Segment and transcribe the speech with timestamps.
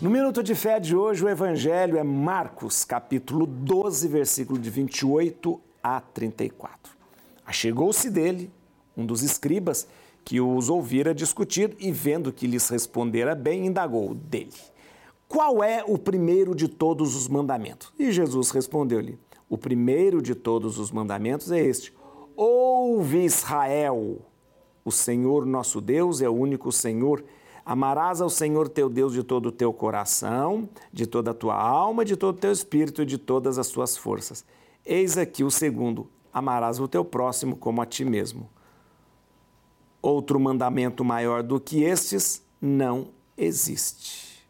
[0.00, 6.00] Minuto de Fé de hoje, o Evangelho é Marcos, capítulo 12, versículo de 28 a
[6.00, 6.92] 34.
[7.44, 8.48] Achegou-se dele
[8.96, 9.88] um dos escribas
[10.24, 14.54] que os ouvira discutir e, vendo que lhes respondera bem, indagou dele:
[15.26, 17.92] Qual é o primeiro de todos os mandamentos?
[17.98, 19.18] E Jesus respondeu-lhe:
[19.48, 21.92] O primeiro de todos os mandamentos é este:
[22.36, 24.18] Ouve Israel,
[24.84, 27.24] o Senhor nosso Deus é o único Senhor.
[27.68, 32.02] Amarás ao Senhor teu Deus de todo o teu coração, de toda a tua alma,
[32.02, 34.42] de todo o teu espírito e de todas as tuas forças.
[34.86, 38.48] Eis aqui o segundo: amarás o teu próximo como a ti mesmo.
[40.00, 44.42] Outro mandamento maior do que estes não existe.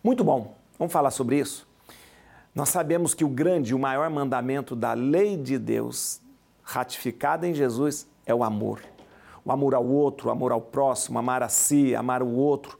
[0.00, 1.66] Muito bom, vamos falar sobre isso?
[2.54, 6.20] Nós sabemos que o grande o maior mandamento da lei de Deus,
[6.62, 8.93] ratificada em Jesus, é o amor.
[9.44, 12.78] O amor ao outro, o amor ao próximo, amar a si, amar o outro.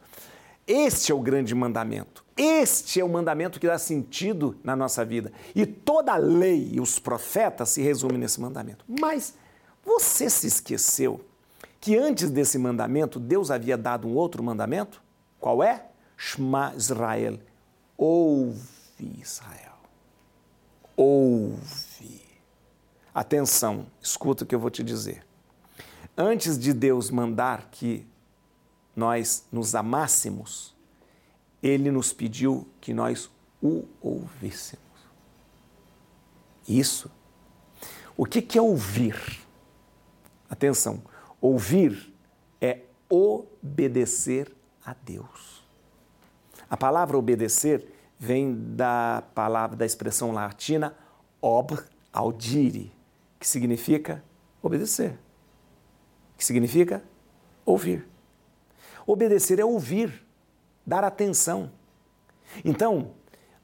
[0.67, 2.25] Este é o grande mandamento.
[2.37, 5.33] Este é o mandamento que dá sentido na nossa vida.
[5.55, 8.85] E toda a lei e os profetas se resumem nesse mandamento.
[8.89, 9.35] Mas
[9.85, 11.21] você se esqueceu
[11.81, 15.03] que antes desse mandamento Deus havia dado um outro mandamento?
[15.39, 15.87] Qual é?
[16.17, 17.39] Shema Israel.
[17.97, 19.75] Ouve Israel.
[20.97, 22.23] Ouve.
[23.15, 25.25] Atenção, escuta o que eu vou te dizer.
[26.17, 28.07] Antes de Deus mandar que
[28.95, 30.75] nós nos amássemos,
[31.63, 33.31] Ele nos pediu que nós
[33.63, 34.85] o ouvíssemos.
[36.69, 37.11] Isso.
[38.17, 39.17] O que é ouvir?
[40.49, 41.03] Atenção,
[41.45, 42.11] Ouvir
[42.59, 44.51] é obedecer
[44.83, 45.63] a Deus.
[46.71, 47.87] A palavra obedecer
[48.19, 50.97] vem da palavra da expressão latina
[51.43, 51.79] ob
[52.11, 52.91] audire,
[53.39, 54.25] que significa
[54.63, 55.19] obedecer.
[56.37, 57.03] Que significa
[57.65, 58.07] ouvir.
[59.07, 60.25] Obedecer é ouvir,
[60.87, 61.71] dar atenção.
[62.65, 63.11] Então,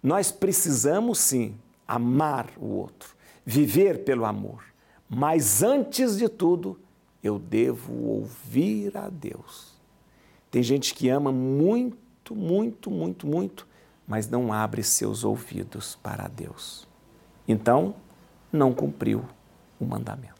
[0.03, 3.15] nós precisamos sim amar o outro,
[3.45, 4.65] viver pelo amor,
[5.09, 6.79] mas antes de tudo,
[7.23, 9.75] eu devo ouvir a Deus.
[10.51, 13.67] Tem gente que ama muito, muito, muito, muito,
[14.07, 16.89] mas não abre seus ouvidos para Deus.
[17.47, 17.95] Então,
[18.53, 19.25] não cumpriu
[19.79, 20.40] o mandamento.